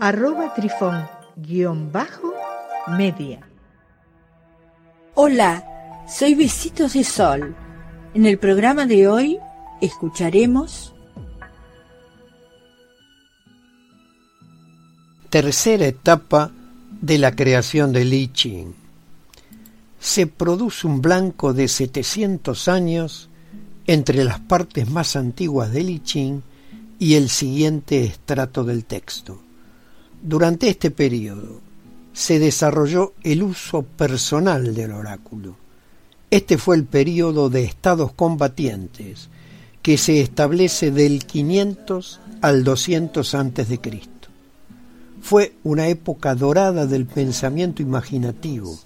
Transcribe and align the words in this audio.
arroba 0.00 0.54
trifón 0.54 1.08
guion 1.36 1.90
bajo 1.90 2.32
media. 2.96 3.40
Hola, 5.14 5.64
soy 6.08 6.34
Besitos 6.34 6.92
de 6.92 7.02
Sol. 7.02 7.56
En 8.14 8.24
el 8.24 8.38
programa 8.38 8.86
de 8.86 9.08
hoy 9.08 9.38
escucharemos 9.80 10.94
Tercera 15.30 15.86
etapa 15.86 16.52
de 17.02 17.18
la 17.18 17.34
creación 17.34 17.92
de 17.92 18.04
Li 18.04 18.32
Ching. 18.32 18.74
Se 20.00 20.26
produce 20.26 20.86
un 20.86 21.02
blanco 21.02 21.52
de 21.52 21.68
700 21.68 22.68
años 22.68 23.28
entre 23.86 24.24
las 24.24 24.40
partes 24.40 24.88
más 24.88 25.16
antiguas 25.16 25.72
de 25.72 25.82
Li 25.82 26.00
Ching 26.00 26.42
y 26.98 27.14
el 27.14 27.28
siguiente 27.28 28.04
estrato 28.04 28.64
del 28.64 28.84
texto. 28.84 29.47
Durante 30.22 30.68
este 30.68 30.90
periodo 30.90 31.60
se 32.12 32.38
desarrolló 32.40 33.14
el 33.22 33.44
uso 33.44 33.82
personal 33.82 34.74
del 34.74 34.92
oráculo. 34.92 35.56
Este 36.30 36.58
fue 36.58 36.76
el 36.76 36.84
periodo 36.84 37.48
de 37.48 37.62
estados 37.62 38.12
combatientes 38.12 39.28
que 39.80 39.96
se 39.96 40.20
establece 40.20 40.90
del 40.90 41.24
500 41.24 42.20
al 42.42 42.64
200 42.64 43.34
antes 43.34 43.68
de 43.68 43.80
Cristo. 43.80 44.28
Fue 45.22 45.54
una 45.62 45.88
época 45.88 46.34
dorada 46.34 46.86
del 46.86 47.06
pensamiento 47.06 47.80
imaginativo, 47.80 48.78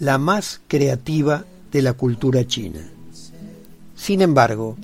la 0.00 0.16
más 0.16 0.60
creativa 0.68 1.44
de 1.70 1.82
la 1.82 1.92
cultura 1.92 2.46
china. 2.46 2.80
Sin 3.94 4.22
embargo, 4.22 4.76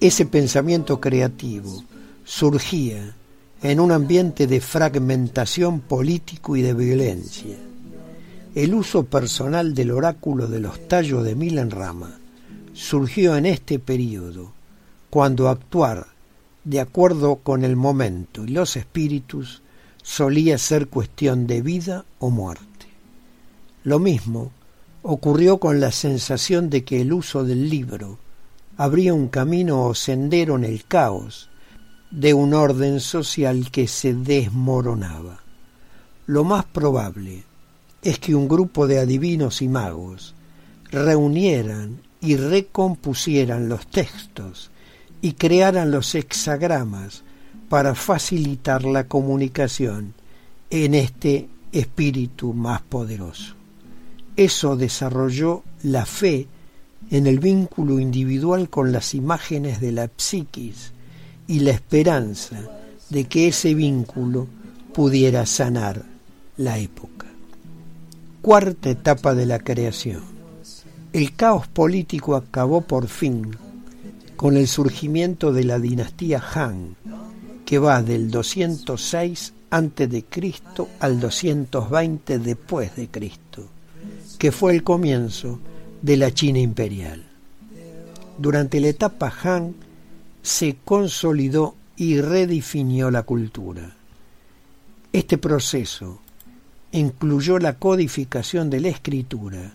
ese 0.00 0.26
pensamiento 0.26 1.00
creativo 1.00 1.84
surgía 2.24 3.14
en 3.64 3.80
un 3.80 3.92
ambiente 3.92 4.46
de 4.46 4.60
fragmentación 4.60 5.80
político 5.80 6.54
y 6.54 6.60
de 6.60 6.74
violencia. 6.74 7.56
El 8.54 8.74
uso 8.74 9.04
personal 9.04 9.74
del 9.74 9.90
oráculo 9.90 10.48
de 10.48 10.60
los 10.60 10.86
tallos 10.86 11.24
de 11.24 11.34
Milan 11.34 11.70
Rama 11.70 12.18
surgió 12.74 13.34
en 13.36 13.46
este 13.46 13.78
periodo, 13.78 14.52
cuando 15.08 15.48
actuar 15.48 16.08
de 16.64 16.78
acuerdo 16.78 17.36
con 17.36 17.64
el 17.64 17.74
momento 17.74 18.44
y 18.44 18.48
los 18.48 18.76
espíritus 18.76 19.62
solía 20.02 20.58
ser 20.58 20.88
cuestión 20.88 21.46
de 21.46 21.62
vida 21.62 22.04
o 22.18 22.28
muerte. 22.28 22.66
Lo 23.82 23.98
mismo 23.98 24.52
ocurrió 25.02 25.56
con 25.56 25.80
la 25.80 25.90
sensación 25.90 26.68
de 26.68 26.84
que 26.84 27.00
el 27.00 27.14
uso 27.14 27.44
del 27.44 27.70
libro 27.70 28.18
abría 28.76 29.14
un 29.14 29.28
camino 29.28 29.86
o 29.86 29.94
sendero 29.94 30.56
en 30.56 30.64
el 30.64 30.84
caos 30.84 31.48
de 32.14 32.32
un 32.32 32.54
orden 32.54 33.00
social 33.00 33.72
que 33.72 33.88
se 33.88 34.14
desmoronaba. 34.14 35.40
Lo 36.26 36.44
más 36.44 36.64
probable 36.64 37.42
es 38.02 38.20
que 38.20 38.36
un 38.36 38.46
grupo 38.46 38.86
de 38.86 39.00
adivinos 39.00 39.62
y 39.62 39.68
magos 39.68 40.34
reunieran 40.92 42.00
y 42.20 42.36
recompusieran 42.36 43.68
los 43.68 43.88
textos 43.88 44.70
y 45.22 45.32
crearan 45.32 45.90
los 45.90 46.14
hexagramas 46.14 47.24
para 47.68 47.96
facilitar 47.96 48.84
la 48.84 49.08
comunicación 49.08 50.14
en 50.70 50.94
este 50.94 51.48
espíritu 51.72 52.54
más 52.54 52.80
poderoso. 52.82 53.54
Eso 54.36 54.76
desarrolló 54.76 55.64
la 55.82 56.06
fe 56.06 56.46
en 57.10 57.26
el 57.26 57.40
vínculo 57.40 57.98
individual 57.98 58.70
con 58.70 58.92
las 58.92 59.14
imágenes 59.14 59.80
de 59.80 59.90
la 59.90 60.10
psiquis 60.16 60.93
y 61.46 61.60
la 61.60 61.70
esperanza 61.70 62.56
de 63.10 63.24
que 63.24 63.48
ese 63.48 63.74
vínculo 63.74 64.46
pudiera 64.92 65.46
sanar 65.46 66.02
la 66.56 66.78
época. 66.78 67.26
Cuarta 68.42 68.90
etapa 68.90 69.34
de 69.34 69.46
la 69.46 69.58
creación. 69.58 70.22
El 71.12 71.34
caos 71.34 71.68
político 71.68 72.34
acabó 72.36 72.80
por 72.80 73.08
fin 73.08 73.56
con 74.36 74.56
el 74.56 74.66
surgimiento 74.68 75.52
de 75.52 75.64
la 75.64 75.78
dinastía 75.78 76.42
Han, 76.54 76.96
que 77.64 77.78
va 77.78 78.02
del 78.02 78.30
206 78.30 79.52
antes 79.70 80.10
de 80.10 80.24
Cristo 80.24 80.88
al 81.00 81.20
220 81.20 82.38
después 82.38 82.94
de 82.96 83.08
Cristo, 83.08 83.66
que 84.38 84.52
fue 84.52 84.72
el 84.72 84.82
comienzo 84.82 85.58
de 86.02 86.16
la 86.16 86.32
China 86.32 86.58
imperial. 86.58 87.24
Durante 88.38 88.80
la 88.80 88.88
etapa 88.88 89.32
Han 89.42 89.74
se 90.44 90.76
consolidó 90.84 91.74
y 91.96 92.20
redefinió 92.20 93.10
la 93.10 93.22
cultura. 93.22 93.96
Este 95.10 95.38
proceso 95.38 96.20
incluyó 96.92 97.58
la 97.58 97.78
codificación 97.78 98.68
de 98.68 98.80
la 98.80 98.88
escritura 98.88 99.72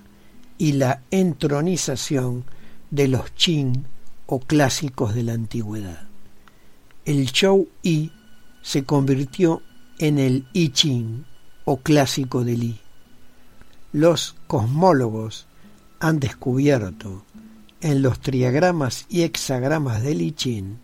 y 0.60 0.74
la 0.74 1.02
entronización 1.10 2.46
de 2.92 3.08
los 3.08 3.32
Qing 3.32 3.84
o 4.28 4.40
clásicos 4.40 5.16
de 5.16 5.24
la 5.24 5.34
antigüedad. 5.34 6.08
El 7.04 7.28
Zhou 7.30 7.68
Yi 7.82 8.12
se 8.62 8.84
convirtió 8.84 9.64
en 9.98 10.20
el 10.20 10.46
I 10.54 10.70
Ching 10.70 11.26
o 11.66 11.78
clásico 11.78 12.44
del 12.44 12.60
Li. 12.60 12.80
Los 13.92 14.36
cosmólogos 14.46 15.48
han 16.00 16.20
descubierto 16.20 17.26
en 17.82 18.02
los 18.02 18.20
triagramas 18.20 19.06
y 19.10 19.24
hexagramas 19.24 20.04
de 20.04 20.16
Lichín 20.16 20.80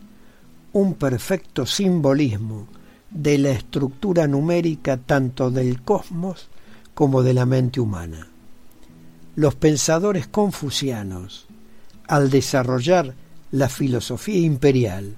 un 0.75 0.95
perfecto 0.95 1.65
simbolismo 1.65 2.67
de 3.09 3.37
la 3.37 3.51
estructura 3.51 4.27
numérica 4.27 4.97
tanto 4.97 5.49
del 5.49 5.81
cosmos 5.81 6.49
como 6.93 7.23
de 7.23 7.33
la 7.33 7.45
mente 7.45 7.79
humana. 7.79 8.27
Los 9.37 9.55
pensadores 9.55 10.27
confucianos, 10.27 11.47
al 12.07 12.29
desarrollar 12.29 13.13
la 13.51 13.69
filosofía 13.69 14.39
imperial, 14.39 15.15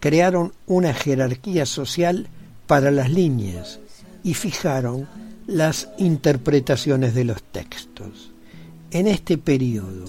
crearon 0.00 0.54
una 0.66 0.94
jerarquía 0.94 1.66
social 1.66 2.28
para 2.66 2.90
las 2.90 3.10
líneas 3.10 3.80
y 4.24 4.32
fijaron 4.32 5.06
las 5.46 5.90
interpretaciones 5.98 7.14
de 7.14 7.24
los 7.24 7.42
textos. 7.42 8.30
En 8.90 9.06
este 9.06 9.36
periodo, 9.36 10.06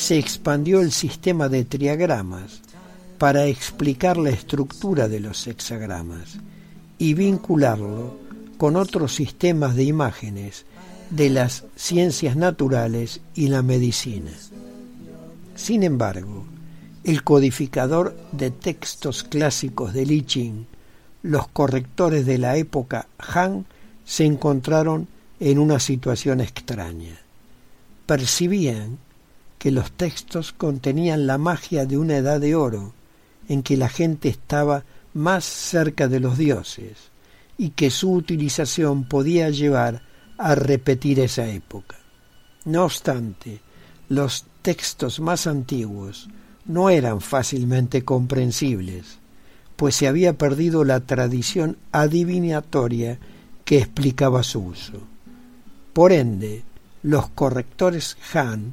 se 0.00 0.18
expandió 0.18 0.80
el 0.80 0.92
sistema 0.92 1.50
de 1.50 1.66
triagramas 1.66 2.62
para 3.18 3.44
explicar 3.44 4.16
la 4.16 4.30
estructura 4.30 5.08
de 5.08 5.20
los 5.20 5.46
hexagramas 5.46 6.38
y 6.96 7.12
vincularlo 7.12 8.16
con 8.56 8.76
otros 8.76 9.14
sistemas 9.14 9.76
de 9.76 9.84
imágenes 9.84 10.64
de 11.10 11.28
las 11.28 11.64
ciencias 11.76 12.34
naturales 12.34 13.20
y 13.34 13.48
la 13.48 13.60
medicina. 13.60 14.30
Sin 15.54 15.82
embargo, 15.82 16.46
el 17.04 17.22
codificador 17.22 18.16
de 18.32 18.50
textos 18.50 19.22
clásicos 19.22 19.92
de 19.92 20.06
Li 20.06 20.22
Ching, 20.22 20.64
los 21.24 21.46
correctores 21.48 22.24
de 22.24 22.38
la 22.38 22.56
época 22.56 23.06
Han, 23.18 23.66
se 24.06 24.24
encontraron 24.24 25.08
en 25.40 25.58
una 25.58 25.78
situación 25.78 26.40
extraña. 26.40 27.20
Percibían 28.06 28.98
que 29.60 29.70
los 29.70 29.92
textos 29.92 30.52
contenían 30.52 31.26
la 31.26 31.36
magia 31.36 31.84
de 31.84 31.98
una 31.98 32.16
edad 32.16 32.40
de 32.40 32.54
oro, 32.54 32.94
en 33.46 33.62
que 33.62 33.76
la 33.76 33.90
gente 33.90 34.30
estaba 34.30 34.84
más 35.12 35.44
cerca 35.44 36.08
de 36.08 36.18
los 36.18 36.38
dioses, 36.38 37.10
y 37.58 37.68
que 37.70 37.90
su 37.90 38.10
utilización 38.10 39.04
podía 39.04 39.50
llevar 39.50 40.00
a 40.38 40.54
repetir 40.54 41.20
esa 41.20 41.46
época. 41.46 41.98
No 42.64 42.84
obstante, 42.84 43.60
los 44.08 44.46
textos 44.62 45.20
más 45.20 45.46
antiguos 45.46 46.30
no 46.64 46.88
eran 46.88 47.20
fácilmente 47.20 48.02
comprensibles, 48.02 49.18
pues 49.76 49.94
se 49.94 50.08
había 50.08 50.38
perdido 50.38 50.84
la 50.84 51.00
tradición 51.00 51.76
adivinatoria 51.92 53.18
que 53.66 53.76
explicaba 53.76 54.42
su 54.42 54.60
uso. 54.64 55.02
Por 55.92 56.12
ende, 56.12 56.62
los 57.02 57.28
correctores 57.28 58.16
Han 58.32 58.72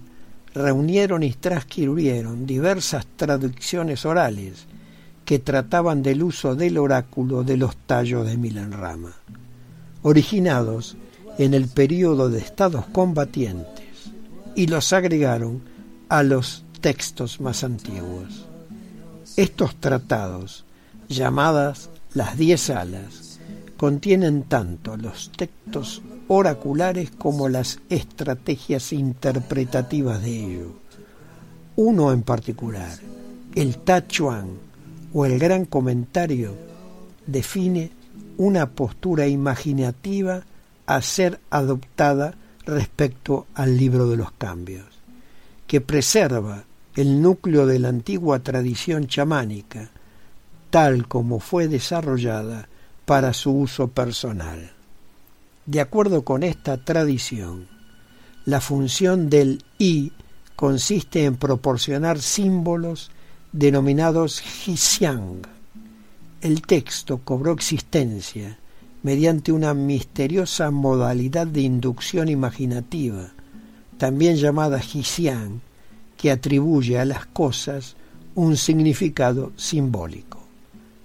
reunieron 0.53 1.23
y 1.23 1.33
transcribieron 1.33 2.45
diversas 2.45 3.05
traducciones 3.15 4.05
orales 4.05 4.65
que 5.25 5.39
trataban 5.39 6.01
del 6.03 6.23
uso 6.23 6.55
del 6.55 6.77
oráculo 6.77 7.43
de 7.43 7.57
los 7.57 7.75
tallos 7.75 8.25
de 8.25 8.37
Milan 8.37 8.71
Rama. 8.71 9.13
originados 10.03 10.95
en 11.37 11.53
el 11.53 11.67
período 11.67 12.29
de 12.29 12.39
estados 12.39 12.85
combatientes 12.87 14.11
y 14.55 14.67
los 14.67 14.93
agregaron 14.93 15.61
a 16.09 16.23
los 16.23 16.63
textos 16.79 17.41
más 17.41 17.63
antiguos. 17.63 18.47
Estos 19.35 19.75
tratados, 19.75 20.65
llamadas 21.09 21.89
las 22.13 22.37
diez 22.37 22.69
alas, 22.69 23.39
contienen 23.75 24.43
tanto 24.43 24.97
los 24.97 25.31
textos 25.31 26.01
oraculares 26.27 27.11
como 27.11 27.49
las 27.49 27.79
estrategias 27.89 28.91
interpretativas 28.91 30.21
de 30.21 30.31
ello. 30.31 30.71
Uno 31.75 32.11
en 32.11 32.23
particular, 32.23 32.97
el 33.55 33.77
Tachuan 33.77 34.49
o 35.13 35.25
el 35.25 35.39
Gran 35.39 35.65
Comentario, 35.65 36.55
define 37.25 37.91
una 38.37 38.69
postura 38.69 39.27
imaginativa 39.27 40.43
a 40.85 41.01
ser 41.01 41.39
adoptada 41.49 42.35
respecto 42.65 43.47
al 43.55 43.77
libro 43.77 44.09
de 44.09 44.17
los 44.17 44.31
cambios, 44.31 44.85
que 45.65 45.81
preserva 45.81 46.63
el 46.95 47.21
núcleo 47.21 47.65
de 47.65 47.79
la 47.79 47.89
antigua 47.89 48.39
tradición 48.39 49.07
chamánica, 49.07 49.89
tal 50.69 51.07
como 51.07 51.39
fue 51.39 51.67
desarrollada 51.67 52.67
para 53.05 53.33
su 53.33 53.51
uso 53.51 53.87
personal. 53.87 54.76
De 55.67 55.81
acuerdo 55.81 56.23
con 56.23 56.43
esta 56.43 56.77
tradición, 56.77 57.67
la 58.45 58.61
función 58.61 59.29
del 59.29 59.65
I 59.77 60.13
consiste 60.55 61.25
en 61.25 61.35
proporcionar 61.35 62.21
símbolos 62.21 63.11
denominados 63.51 64.39
Xiang. 64.39 65.41
El 66.39 66.61
texto 66.61 67.19
cobró 67.21 67.51
existencia 67.51 68.57
mediante 69.03 69.51
una 69.51 69.73
misteriosa 69.73 70.71
modalidad 70.71 71.47
de 71.47 71.59
inducción 71.59 72.29
imaginativa, 72.29 73.31
también 73.97 74.37
llamada 74.37 74.81
Xiang, 74.81 75.59
que 76.15 76.31
atribuye 76.31 76.97
a 76.97 77.03
las 77.03 77.25
cosas 77.25 77.97
un 78.35 78.55
significado 78.55 79.51
simbólico, 79.57 80.39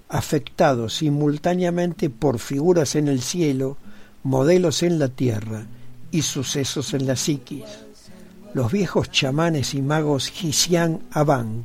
afectado 0.09 0.88
simultáneamente 0.88 2.11
por 2.11 2.38
figuras 2.38 2.94
en 2.94 3.09
el 3.09 3.23
cielo, 3.23 3.76
modelos 4.23 4.83
en 4.83 4.99
la 4.99 5.09
tierra 5.09 5.67
y 6.11 6.23
sucesos 6.23 6.95
en 6.95 7.07
la 7.07 7.17
psiquis. 7.17 7.65
Los 8.55 8.71
viejos 8.71 9.11
chamanes 9.11 9.75
y 9.75 9.83
magos 9.83 10.31
Xiang 10.31 11.01
Aban 11.11 11.65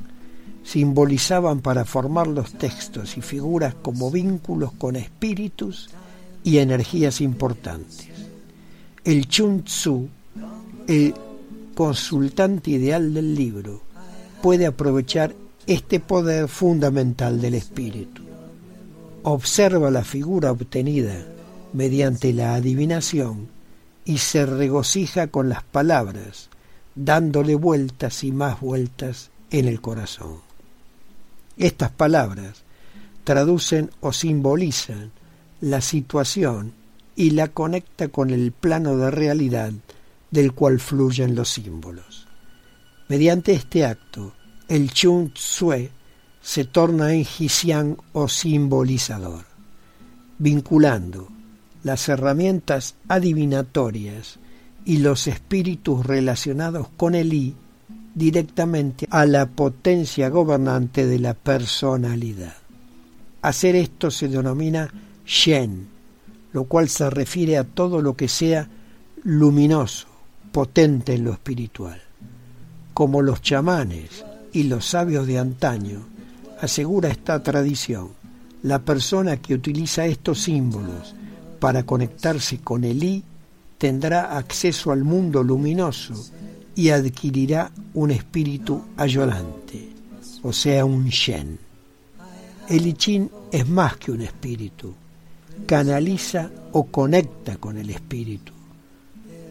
simbolizaban 0.63 1.62
para 1.62 1.86
formar 1.86 2.27
los 2.27 2.54
textos 2.54 3.18
y 3.18 3.21
figuras 3.21 3.75
como 3.75 4.09
vínculos 4.09 4.71
con 4.74 4.95
espíritus 4.95 5.89
y 6.44 6.57
energías 6.57 7.21
importantes. 7.21 8.07
El 9.04 9.27
Chun 9.27 9.63
Tzu, 9.63 10.07
el 10.88 11.13
consultante 11.75 12.71
ideal 12.71 13.13
del 13.13 13.36
libro, 13.36 13.81
puede 14.42 14.65
aprovechar 14.65 15.33
este 15.68 16.00
poder 16.00 16.48
fundamental 16.48 17.39
del 17.42 17.56
espíritu. 17.56 18.24
Observa 19.24 19.92
la 19.92 20.04
figura 20.04 20.51
obtenida 20.51 21.36
mediante 21.73 22.33
la 22.33 22.55
adivinación 22.55 23.49
y 24.05 24.19
se 24.19 24.45
regocija 24.45 25.27
con 25.27 25.49
las 25.49 25.63
palabras, 25.63 26.49
dándole 26.95 27.55
vueltas 27.55 28.23
y 28.23 28.31
más 28.31 28.61
vueltas 28.61 29.31
en 29.51 29.67
el 29.67 29.81
corazón. 29.81 30.37
Estas 31.57 31.91
palabras 31.91 32.63
traducen 33.23 33.91
o 33.99 34.13
simbolizan 34.13 35.11
la 35.59 35.81
situación 35.81 36.73
y 37.15 37.31
la 37.31 37.49
conecta 37.49 38.07
con 38.07 38.29
el 38.29 38.51
plano 38.51 38.95
de 38.95 39.11
realidad 39.11 39.73
del 40.31 40.53
cual 40.53 40.79
fluyen 40.79 41.35
los 41.35 41.49
símbolos. 41.49 42.27
Mediante 43.09 43.53
este 43.53 43.85
acto, 43.85 44.33
el 44.67 44.91
Chun 44.91 45.33
Tsue 45.33 45.89
se 46.41 46.65
torna 46.65 47.13
en 47.13 47.25
Xixiang 47.25 47.97
o 48.13 48.27
simbolizador, 48.27 49.45
vinculando 50.37 51.27
las 51.83 52.09
herramientas 52.09 52.95
adivinatorias 53.07 54.39
y 54.85 54.97
los 54.97 55.27
espíritus 55.27 56.06
relacionados 56.06 56.88
con 56.95 57.15
el 57.15 57.33
I 57.33 57.56
directamente 58.15 59.07
a 59.12 59.25
la 59.25 59.45
potencia 59.45 60.29
gobernante 60.29 61.06
de 61.06 61.19
la 61.19 61.33
personalidad. 61.33 62.56
Hacer 63.41 63.75
esto 63.75 64.09
se 64.09 64.27
denomina 64.27 64.89
Shen, 65.25 65.88
lo 66.51 66.63
cual 66.63 66.89
se 66.89 67.09
refiere 67.09 67.57
a 67.57 67.63
todo 67.63 68.01
lo 68.01 68.15
que 68.15 68.27
sea 68.27 68.68
luminoso, 69.23 70.07
potente 70.51 71.13
en 71.13 71.25
lo 71.25 71.33
espiritual. 71.33 72.01
Como 72.94 73.21
los 73.21 73.41
chamanes 73.41 74.25
y 74.51 74.63
los 74.63 74.85
sabios 74.85 75.27
de 75.27 75.38
antaño, 75.38 76.07
asegura 76.59 77.09
esta 77.09 77.44
tradición, 77.44 78.09
la 78.63 78.80
persona 78.80 79.38
que 79.38 79.53
utiliza 79.53 80.06
estos 80.07 80.41
símbolos 80.41 81.13
para 81.59 81.83
conectarse 81.83 82.59
con 82.59 82.83
el 82.83 83.04
I 83.04 83.24
tendrá 83.77 84.38
acceso 84.38 84.92
al 84.92 85.04
mundo 85.04 85.44
luminoso 85.44 86.13
y 86.75 86.89
adquirirá 86.89 87.71
un 87.94 88.12
espíritu 88.12 88.83
ayudante, 88.98 89.89
o 90.44 90.54
sea, 90.54 90.86
un 90.86 91.07
Shen. 91.09 91.59
El 92.69 92.86
I 92.88 92.94
Ching 92.94 93.30
es 93.51 93.68
más 93.68 93.98
que 93.98 94.12
un 94.12 94.21
espíritu, 94.21 94.94
canaliza 95.65 96.51
o 96.74 96.86
conecta 96.86 97.57
con 97.57 97.77
el 97.77 97.89
espíritu. 97.89 98.54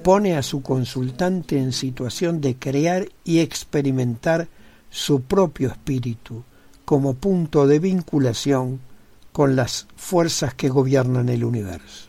Pone 0.03 0.37
a 0.37 0.43
su 0.43 0.63
consultante 0.63 1.59
en 1.59 1.73
situación 1.73 2.41
de 2.41 2.57
crear 2.57 3.09
y 3.25 3.41
experimentar 3.41 4.47
su 4.91 5.23
propio 5.23 5.69
espíritu 5.69 6.45
como 6.85 7.15
punto 7.15 7.67
de 7.67 7.81
vinculación 7.81 8.81
con 9.37 9.55
las 9.55 9.87
fuerzas 9.97 10.55
que 10.55 10.71
gobiernan 10.71 11.29
el 11.29 11.45
universo. 11.45 12.09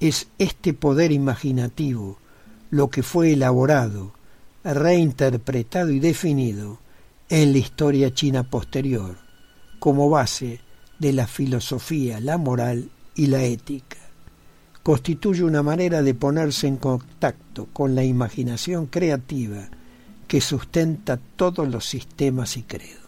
Es 0.00 0.28
este 0.38 0.72
poder 0.72 1.12
imaginativo 1.12 2.16
lo 2.70 2.88
que 2.88 3.02
fue 3.02 3.34
elaborado, 3.34 4.14
reinterpretado 4.64 5.90
y 5.90 6.00
definido 6.00 6.78
en 7.28 7.52
la 7.52 7.58
historia 7.58 8.14
china 8.14 8.44
posterior 8.44 9.18
como 9.78 10.08
base 10.08 10.60
de 10.98 11.12
la 11.12 11.26
filosofía, 11.26 12.18
la 12.18 12.38
moral 12.38 12.88
y 13.14 13.26
la 13.26 13.42
ética. 13.42 13.98
Constituye 14.82 15.44
una 15.44 15.62
manera 15.62 16.00
de 16.00 16.14
ponerse 16.14 16.66
en 16.66 16.78
contacto 16.78 17.68
con 17.74 17.94
la 17.94 18.04
imaginación 18.04 18.86
creativa 18.86 19.68
que 20.26 20.40
sustenta 20.40 21.18
todos 21.36 21.68
los 21.68 21.84
sistemas 21.84 22.56
y 22.56 22.62
credos. 22.62 23.07